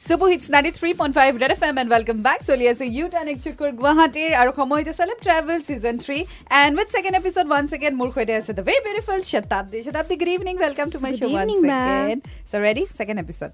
[0.00, 3.06] চুবু hits ninety three point five Red F M and welcome back চলি আছে you
[3.14, 6.18] টান একচুকুৰ গুৱাহাটীৰ আৰু সময় হৈছে celeb travel season three
[6.60, 10.30] and with second episode one second মোৰ সৈতে আছে the very beautiful Shatabdi Shatabdi good
[10.36, 11.46] evening welcome to my show' one.
[11.64, 13.50] Second show' ready second episode.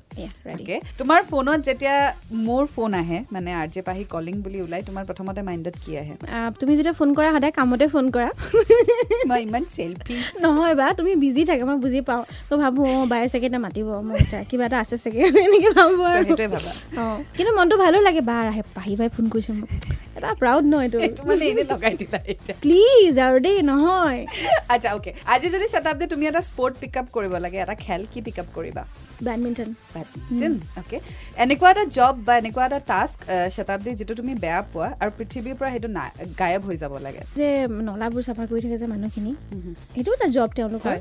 [0.55, 1.95] Okay তোমাৰ ফোনত যেতিয়া
[2.47, 6.15] মোৰ ফোন আহে মানে আৰ জে পাহি কলিং বুলি ওলাই তোমাৰ প্ৰথমতে মাইণ্ডত কি আহে
[6.61, 8.29] তুমি যেতিয়া ফোন কৰা সদায় কামতে ফোন কৰা
[9.31, 13.21] মই ইমান চেল্ফি নহয় বা তুমি বিজি থাকে মই বুজি পাওঁ মই ভাবোঁ অঁ বাই
[13.33, 14.19] চাগে এতিয়া মাতিব মোৰ
[14.51, 18.37] কিবা এটা আছে চাগে এনেকৈ ভাবোঁ আৰু সেইটোৱে ভাবা। অঁ। কিন্তু মনটো ভালো লাগে বা
[18.45, 19.71] আহে পাহি বাই ফোন কৰিছে মোক।
[20.27, 20.99] এটা প্ৰাউড ন এইটো।
[21.31, 24.21] মানে এনেই লগাই দিলা এতিয়া। প্লিজ আৰু দেই নহয়।
[24.75, 28.19] আচ্ছা অ'কে আজি যদি শতাব্দী তুমি এটা স্পৰ্ট পিক আপ কৰিব লাগে এটা খেল কি
[28.27, 28.83] পিক আপ কৰিবা
[29.27, 30.99] বেডমিণ্টন বেডমিণ্টন অ'কে
[31.45, 33.19] এনেকুৱা এটা জব বা এনেকুৱা এটা টাস্ক
[33.57, 35.89] শতাব্দী যিটো তুমি বেয়া পোৱা আৰু পৃথিৱীৰ পৰা সেইটো
[36.41, 37.49] গায়ব হৈ যাব লাগে। যে
[37.89, 39.33] নলাবোৰ চাফা কৰি থাকে যে মানুহখিনি
[39.95, 40.95] সেইটো এটা জব তেওঁলোকৰ।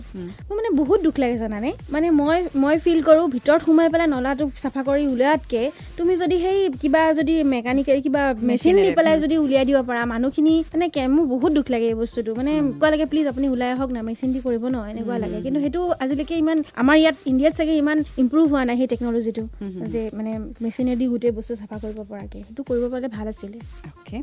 [0.47, 1.69] মোৰ মানে বহুত দুখ লাগে জানানে?
[1.93, 5.65] মানে মই মই ফিল কৰোঁ ভিতৰত সোমাই পেলাই নলাটো চাফা কৰি উলিওৱাতকৈ
[5.97, 10.53] তুমি যদি সেই কিবা যদি মেকানিকেল কিবা মেচিন Machinery, পেলাই যদি উলিয়াই দিব পাৰা। মানুহখিনি
[10.73, 14.01] মানে মোৰ বহুত দুখ লাগে এই বস্তুটো। মানে কোৱা লাগে প্লিজ আপুনি ওলাই আহক না
[14.07, 14.75] মেচিন কৰিব ন?
[14.91, 18.87] এনেকুৱা লাগে। কিন্তু সেইটো আজিলৈকে ইমান আমাৰ ইয়াত ইণ্ডিয়াত চাগে ইমান ইম্প্ৰুভ হোৱা নাই সেই
[18.93, 19.43] টেকন'লজিটো
[19.93, 20.31] যে মানে
[20.63, 23.57] মেচিনেদি গোটেই বস্তু চাফা কৰিব পৰাকৈ। সেইটো কৰিব পাৰিলে ভাল আছিলে।
[23.89, 24.17] অ'কে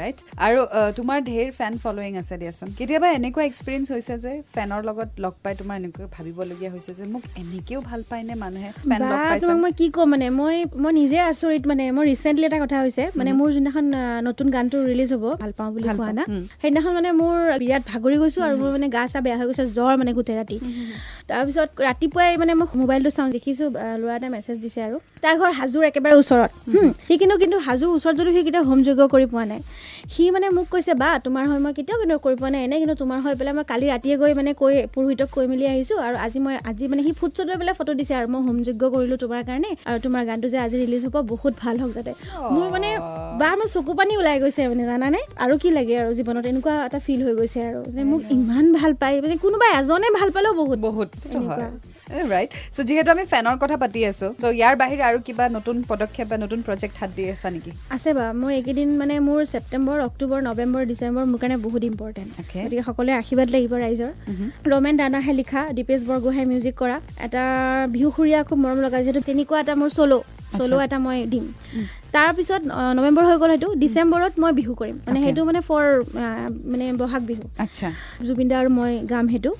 [0.00, 0.60] ৰাইট আৰু
[0.98, 5.52] তোমাৰ ঢেৰ ফেন ফলোৱিং আছে দিয়াচোন। কেতিয়াবা এনেকুৱা এক্সপিৰিয়েঞ্চ হৈছে যে ফেনৰ লগত লগ পাই
[5.60, 8.70] তোমাৰ এনেকৈ ভাবিবলগীয়া হৈছে যে মোক এনেকেও ভাল পায়নে মানুহে?
[8.88, 9.40] ফেন লগ বা পাইছে?
[9.42, 10.26] তোমাক মই কি ক'ম মানে?
[10.40, 13.86] মই মই নিজে আচৰিত মানে। মই ৰিচেণ্টলি এটা কথা হৈছে। মানে মোৰ যোনদিনাখন
[14.28, 16.24] নতুন গানটো ৰিলিজ হ'ব। ভাল পাওঁ বুলি কোৱা না।
[16.54, 19.92] সেইদিনাখন মানে মোৰ বিৰাট ভাগৰি গৈছোঁ আৰু মোৰ মানে গা চা বেয়া হৈ গৈছে জ্বৰ
[19.96, 20.56] মানে গোটেই ৰাতি।
[21.30, 23.68] তাৰপিছত ৰাতিপুৱাই মানে মই মোবাইলটো চাওঁ দেখিছোঁ
[24.02, 26.50] ল'ৰা এটা মেছেজ দিছে আৰু। তাৰ ঘৰ হাজোৰ একেবাৰে ওচৰত।
[27.06, 29.60] সি কিন্তু কিন্তু হাজোৰ ওচৰত যদিও সি কেতিয়াও হোম যজ্ঞ কৰি পোৱা নাই।
[30.12, 32.96] সি মানে মোক কৈছে বা তোমাৰ হয় মই কেতিয়াও কিন্তু কৰি পোৱা নাই। এনে কিন্তু
[33.02, 36.38] তোমাৰ হৈ পেলাই মই কালি ৰাতিয়ে গৈ মানে কৈ পুৰোহিতক কৈ মেলি আহিছোঁ আৰু আজি
[36.44, 39.40] মই আজি মানে সি ফুটছত লৈ পেলাই ফটো দিছে আৰু মই হোম যজ্ঞ কৰিলোঁ তোমাৰ
[39.48, 42.12] কাৰণে আৰু তোমাৰ গানটো যে আজি ৰিলিজ হ'ব বহুত ভাল হওক যাতে।
[42.54, 42.88] মোৰ মানে
[43.40, 45.20] বা মোৰ চকু পানী ওলাই গৈছে মানে জানানে?
[45.44, 48.92] আৰু কি লাগে আৰু জীৱনত এনেকুৱা এটা ফিল হৈ গৈছে আৰু যে মোক ইমান ভাল
[49.02, 51.08] পায়। মানে কোনোবা এজনে ভাল পালেও বহুত। বহুত।
[52.32, 56.26] ৰাইট চ' যিহেতু আমি ফেনৰ কথা পাতি আছোঁ চ' ইয়াৰ বাহিৰে আৰু কিবা নতুন পদক্ষেপ
[56.30, 57.72] বা নতুন প্ৰজেক্ট হাত দি আছা নেকি?
[57.96, 62.30] আছে বা মোৰ এইকেইদিন মানে মোৰ ছেপ্টেম্বৰ অক্টোবৰ নৱেম্বৰ ডিচেম্বৰ মোৰ কাৰণে বহুত ইম্পৰ্টেণ্ট.
[62.64, 64.12] গতিকে সকলোৱে আশীৰ্বাদ লাগিব ৰাইজৰ।
[64.72, 67.42] ৰমেন দানাহে লিখা দীপেশ বৰগোহাঁই মিউজিক কৰা। এটা
[67.94, 70.14] বিহুসুৰীয়া খুব মৰম লগা যিহেতু তেনেকুৱা এটা মোৰ চ'ল'
[70.58, 71.44] চ'ল' এটা মই দিম।
[72.14, 72.62] তাৰপিছত
[72.98, 75.18] নৱেম্বৰ হৈ গ'ল সেইটো। ডিচেম্বৰত মই বিহু কৰিম। মানে.
[75.24, 75.84] সেইটো মানে ফৰ
[76.72, 77.88] মানে বহাগ বিহু। আচ্ছা।
[78.26, 79.50] জুবিন দা আৰু মই গাম সেইটো।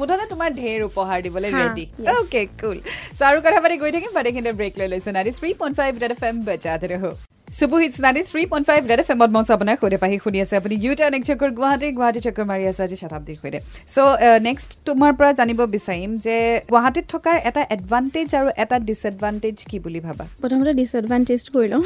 [0.00, 1.84] মুঠতে তোমাৰ ঢেৰ উপহাৰ দিবলৈ ৰেডি.
[2.14, 2.78] অ'কে কুল
[3.18, 5.92] চ' আৰু কথা পাতি গৈ থাকিম বাট এইখিনিতে ব্ৰেক লৈ লৈছোঁ। Ninety three point five
[6.10, 7.04] F M বজাতে ৰহ
[7.48, 10.54] চুবু hits ninety three point five Red F এমত মঞ্চ আপোনাৰ সৈতে পাহি শুনি আছে
[10.60, 13.58] আপুনি ইউ টাৰ্ণ এক চক্কৰ গুৱাহাটী গুৱাহাটী চক্কৰ মাৰি আছোঁ আজি শতাব্দীৰ সৈতে
[13.94, 13.98] চ'
[14.48, 16.36] নেক্সট তোমাৰ পৰা জানিব বিচাৰিম যে
[16.72, 21.82] গুৱাহাটীত থকাৰ এটা এডভান্টেজ আৰু এটা ডিছএডভান্টেজ কি বুলি ভাবা প্ৰথমতে ডিছএডভান্টেজ কৰি লওঁ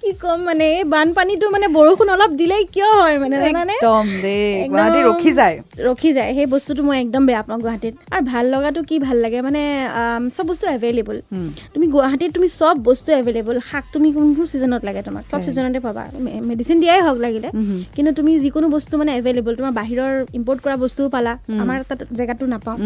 [0.00, 5.00] কি ক'ম মানে এই বানপানীটো মানে বৰষুণ অলপ দিলেই কিয় হয় মানে একদম দেই গুৱাহাটী
[5.10, 5.56] ৰখি যায়
[5.88, 9.38] ৰখি যায় সেই বস্তুটো মই একদম বেয়া পাওঁ গুৱাহাটীত আৰু ভাল লগাটো কি ভাল লাগে
[9.48, 9.62] মানে
[10.36, 11.16] চব বস্তু এভেইলেবল।
[11.74, 16.02] তুমি গুৱাহাটীত তুমি চব বস্তু এভেইলেবল শাক তুমি কোনটো ছিজনত লাগে তোমাক। চব। ছিজনতে পাবা।
[16.50, 17.48] মেডিচিন দিয়াই হওক লাগিলে।
[17.96, 21.32] কিন্তু তুমি যিকোনো বস্তু মানে এভেইলেবল তোমাৰ বাহিৰৰ ইম্পৰ্ট কৰা বস্তুও পালা।
[21.62, 22.76] আমাৰ তাত জেগাটো নাপাওঁ।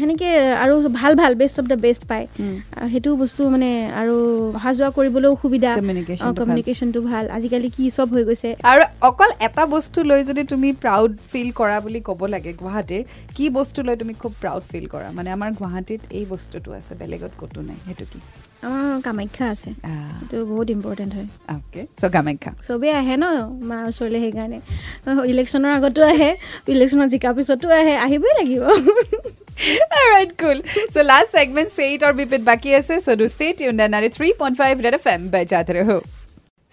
[0.00, 0.28] সেনেকে
[0.64, 2.26] আৰু ভাল ভাল বেষ্ট অফ দ্য বেষ্ট পায়।
[2.92, 3.70] সেইটো বস্তু মানে
[4.00, 4.16] আৰু
[4.58, 5.70] অহা যোৱা কৰিবলৈও সুবিধা।
[6.40, 11.10] কমিউনিকেশ্যনটো ভাল। আজিকালি কি চব হৈ গৈছে। আৰু অকল এটা বস্তু লৈ যদি তুমি প্ৰাউড
[11.30, 13.02] ফিল কৰা বুলি ক'ব লাগে গুৱাহাটীৰ
[13.36, 15.08] কি বস্তু লৈ তুমি খুব প্ৰাউড ফিল কৰা?
[15.18, 18.18] মানে আমাৰ গুৱাহাটীত এই বস্তুটো আছে বেলেগত ক'তো নাই। সেইটো কি?
[18.66, 19.70] আমাৰ কামাখ্যা আছে।
[20.18, 22.50] সেইটো বহুত ইম্পৰ্টেণ্ট হয়। Okay so' Kamakhya.
[22.66, 23.24] চবেই আহে ন
[23.70, 24.58] মাৰ ওচৰলৈ সেইকাৰণে।
[25.32, 26.30] ইলেকশ্যনৰ আগতো আহে
[26.74, 28.62] ইলেকশ্যনত জিকাৰ পিছতো আহে আহিবই লাগিব।
[30.12, 30.58] Right cool
[30.94, 34.54] so' last segment say it আৰু বিপিত বাকী আছে। So' do stay tune ninety three point
[34.60, 35.98] five Red F M বজাতে ৰহো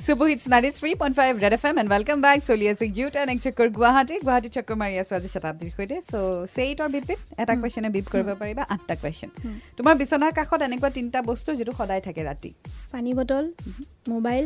[0.05, 3.07] চুবু hits ninety three point five Red F M and welcome back চলি আছে ইউ
[3.15, 6.13] টেন এক চক্কৰ গুৱাহাটী গুৱাহাটী চক্কৰ মাৰি আছোঁ আজি শতাব্দীৰ সৈতে চ'
[6.55, 9.29] চেইট আৰু বিপিত এটা কুৱেশ্যনে বিপ কৰিব পাৰিবা আঠটা কুৱেশ্যন
[9.77, 12.49] তোমাৰ বিচনাৰ কাষত এনেকুৱা তিনিটা বস্তু যিটো সদায় থাকে ৰাতি।
[12.93, 13.45] পানী বটল
[14.13, 14.45] মোবাইল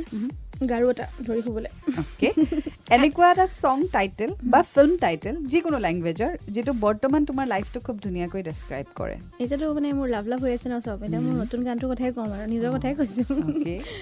[0.72, 2.30] গাৰু এটা ধৰি শুবলৈ। অ'কে
[2.94, 8.42] এনেকুৱা এটা ছং টাইটেল বা ফিল্ম টাইটেল যিকোনো লেংগুৱেজৰ যিটো বৰ্তমান তোমাৰ লাইফটো খুব ধুনীয়াকৈ
[8.50, 11.90] ডেছক্ৰাইব কৰে। এতিয়াতো মানে মোৰ লাভ লাভ হৈ আছে ন চব এতিয়া মোৰ নতুন গানটোৰ
[11.92, 13.26] কথাই ক'ম আৰু নিজৰ কথাই কৈছোঁ.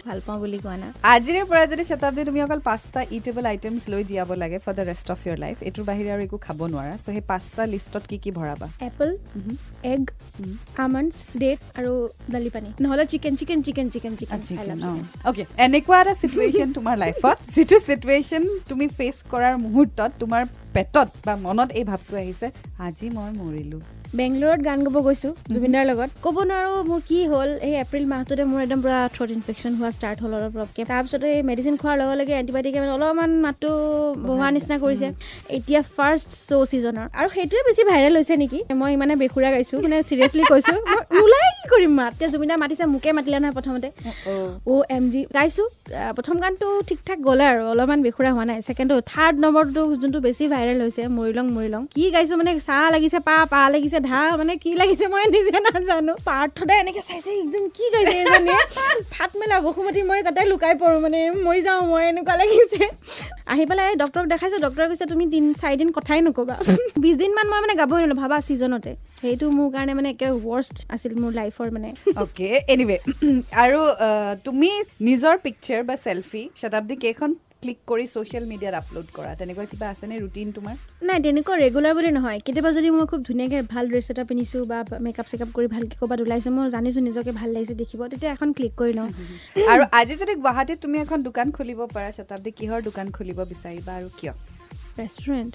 [0.07, 4.03] ভাল পাওঁ বুলি কোৱা না। আজিৰে পৰা যদি শতাব্দী তুমি অকল পাঁচটা ইটেবল আইটেমছ লৈ
[4.09, 7.05] জীয়াব লাগে for the rest of your life এইটোৰ বাহিৰে আৰু একো খাব নোৱাৰা। চ'
[7.15, 8.67] সেই পাঁচটা লিষ্টত কি কি ভৰাবা?
[8.89, 9.09] এপল
[9.93, 10.01] এগ
[10.85, 11.91] আমণ্ডছ ডেট আৰু
[12.33, 14.77] দালি পানী নহ'লে chicken chicken chicken chicken chicken
[15.29, 21.33] okay এনেকুৱা এটা চিটুৱেশ্যন তোমাৰ লাইফত যিটো চিটুৱেশ্যন তুমি ফেচ কৰাৰ মুহূৰ্তত তোমাৰ পেটত বা
[21.45, 22.47] মনত এই ভাৱটো আহিছে
[22.85, 23.81] আজি মই মৰিলোঁ।
[24.19, 28.59] বেংগলোৰত গান গাব গৈছোঁ জুবিনদাৰ লগত। ক'ব নোৱাৰোঁ মোৰ কি হ'ল এই এপ্ৰিল মাহটোতে মোৰ
[28.65, 32.33] একদম পূৰা থ্ৰট ইনফেকশ্যন হোৱা ষ্টাৰ্ট হ'ল অলপ অলপকৈ। তাৰপিছতে এই মেডিচিন খোৱাৰ লগে লগে
[32.41, 33.69] এণ্টিবায়'টিকে মানে অলপমান মাতটো
[34.27, 35.07] বহোৱা নিচিনা কৰিছে।
[35.57, 38.59] এতিয়া ফাৰ্ষ্ট শ্ব' ছিজনৰ আৰু সেইটোৱে বেছি ভাইৰেল হৈছে নেকি?
[38.81, 40.77] মই ইমানে বেসুৰা গাইছোঁ মানে চিৰিয়াছলি কৈছোঁ।
[41.17, 42.11] নোলাই কি কৰিম মাত?
[42.15, 43.87] এতিয়া জুবিনদা মাতিছে মোকে মাতিলে নহয় প্ৰথমতে।
[44.71, 45.67] অ' এম জি গাইছোঁ।
[46.17, 50.43] প্ৰথম গানটো ঠিক ঠাক গ'লে আৰু অলপমান বেসুৰা হোৱা নাই। ছেকেণ্ডটো থাৰ্ড নম্বৰটো যোনটো বেছি
[50.53, 54.71] ভাইৰেল হৈছে মৰিলং মৰিলং কি গাইছোঁ মানে চাহ লাগিছে পা পা লাগিছে ধা মানে কি
[54.81, 58.61] লাগিছে মই নিজে নাজানো। পাৰ্থতে এনেকৈ চাইছে একদম কি গাইছে এজনীয়ে?
[59.13, 62.81] ফাট মেলা বসুমতী মই তাতে লুকাই পৰোঁ মানে মৰি যাওঁ মই এনেকুৱা লাগিছে।
[63.53, 66.55] আহি পেলাই ডক্টৰক দেখাইছোঁ ডক্টৰে কৈছে তুমি তিনি চাৰিদিন কথাই নক'বা।
[67.03, 71.11] বিছ দিনমান মই মানে গাবই নোৱাৰিলোঁ ভাবা ছিজনতে। সেইটো মোৰ কাৰণে মানে একে ৱৰ্ষ্ট আছিল
[71.21, 71.89] মোৰ লাইফৰ মানে।
[72.23, 72.97] অ'কে এনিৱে
[73.63, 73.79] আৰু
[74.47, 74.71] তুমি
[75.07, 77.31] নিজৰ পিকচাৰ বা চেলফি শতাব্দী কেইখন
[77.63, 79.31] ক্লিক কৰি ছ'চিয়েল মিডিয়াত আপলোড কৰা?
[79.39, 80.75] তেনেকুৱা কিবা আছেনে ৰুটিন তোমাৰ?
[81.07, 84.79] নাই তেনেকুৱা ৰেগুলাৰ বুলি নহয়। কেতিয়াবা যদি মই খুব ধুনীয়াকৈ ভাল ড্ৰেছ এটা পিন্ধিছোঁ বা
[85.05, 88.73] মেকআপ চেকআপ কৰি ভালকৈ ক'ৰবাত ওলাইছোঁ মই জানিছোঁ নিজকে ভাল লাগিছে দেখিব তেতিয়া এখন ক্লিক
[88.81, 89.09] কৰি লওঁ।
[89.71, 94.09] আৰু আজি যদি গুৱাহাটীত তুমি এখন দোকান খুলিব পাৰা শতাব্দী কিহৰ দোকান খুলিব বিচাৰিবা আৰু
[94.19, 94.33] কিয়?
[94.99, 95.51] ৰেষ্টুৰেণ্ট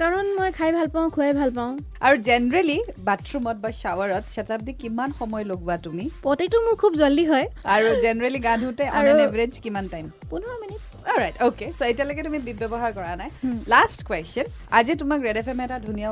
[0.00, 1.72] কাৰণ মই খাই ভাল পাওঁ খুৱাই ভাল পাওঁ।
[2.06, 2.78] আৰু জেনেৰেলি
[3.08, 6.04] বাথৰুমত বা শ্বাৱাৰত শতাব্দী কিমান সময় লগোৱা তুমি?
[6.26, 10.80] পটেটো মোৰ খুব জল্দি হয়। আৰু জেনেৰেলি গা ধুওঁতে এন এভাৰেজ কিমান টাইম পোন্ধৰ মিনিট।
[11.20, 13.30] ৰাইট অ'কে চ' এতিয়ালৈকে তুমি বিপ ব্যৱহাৰ কৰা নাই।
[13.72, 14.46] লাষ্ট কুৱেশ্যন
[14.78, 16.10] আজি তোমাক ৰেড এফ এম এটা ধুনীয়া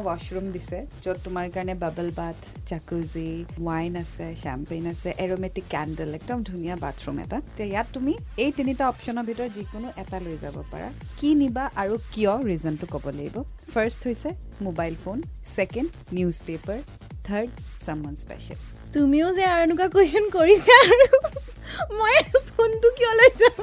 [0.55, 2.37] দিছে য'ত তোমাৰ কাৰণে বাবল বাথ
[2.71, 3.31] জাকুজি
[3.69, 8.13] ৱাইন আছে শ্বেম্পেইন আছে এৰমেটিক কেণ্ডেল একদম ধুনীয়া বাথৰুম এটা। এতিয়া ইয়াত তুমি
[8.45, 10.89] এই তিনিটা অপশ্যনৰ ভিতৰত যিকোনো এটা লৈ যাব পাৰা।
[11.19, 13.37] কি নিবা আৰু কিয় ৰিজনটো ক'ব লাগিব।
[13.75, 14.31] ফাৰ্ষ্ট হৈছে
[14.67, 15.19] mobile phone
[15.57, 15.89] second
[16.49, 16.79] newspaper
[17.27, 17.51] third
[17.85, 18.59] ছামন special
[18.95, 21.07] তুমিও যে আৰু এনেকুৱা কুৱেশ্যন কৰিছা আৰু
[21.99, 23.63] মই আৰু ফোনটো কিয় লৈ যাম?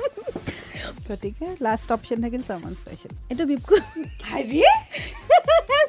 [1.07, 3.62] গতিকে লাষ্ট অপশ্যন থাকিল ছামন স্পেচিয়েল এইটো বিপ
[4.30, 4.60] হেৰি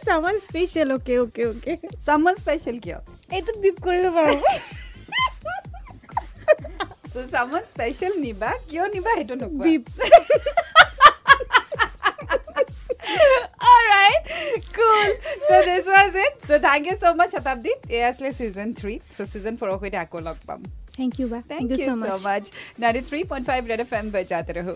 [0.06, 1.73] চামান স্পেচিয়েল অ'কে অ'কে অ'কে
[2.06, 2.99] ছামন স্পেচিয়েল কিয়?
[3.37, 4.41] এইটোত বিপ কৰিব পাৰোঁ।
[7.35, 9.65] Someone special নিবা কিয় নিবা সেইটো নোকোৱা?
[16.69, 20.38] থেংক ইউ চ' মাছ শতাব্দী এয়া আছিলে ছিজন থ্ৰী চ' ছিজন ফ'ৰৰ সৈতে আকৌ লগ
[20.49, 20.61] পাম
[20.97, 22.44] thank you thank you so' much
[22.82, 24.75] ninety three point five red F M বজাত ৰহো